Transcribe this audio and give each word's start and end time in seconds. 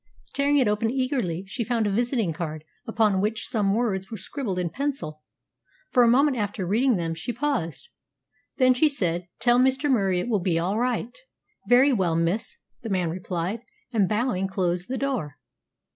Tearing 0.33 0.57
it 0.57 0.67
open 0.67 0.89
eagerly, 0.89 1.43
she 1.45 1.63
found 1.63 1.85
a 1.85 1.91
visiting 1.91 2.33
card, 2.33 2.63
upon 2.87 3.21
which 3.21 3.47
some 3.47 3.75
words 3.75 4.09
were 4.09 4.17
scribbled 4.17 4.57
in 4.57 4.71
pencil. 4.71 5.21
For 5.91 6.01
a 6.01 6.07
moment 6.07 6.37
after 6.37 6.65
reading 6.65 6.95
them 6.95 7.13
she 7.13 7.31
paused. 7.31 7.87
Then 8.57 8.73
she 8.73 8.89
said, 8.89 9.27
"Tell 9.39 9.59
Mr. 9.59 9.91
Murie 9.91 10.19
it 10.19 10.27
will 10.27 10.39
be 10.39 10.57
all 10.57 10.79
right." 10.79 11.15
"Very 11.69 11.93
well, 11.93 12.15
miss," 12.15 12.57
the 12.81 12.89
man 12.89 13.11
replied, 13.11 13.61
and, 13.93 14.09
bowing, 14.09 14.47
closed 14.47 14.87
the 14.87 14.97
door. 14.97 15.37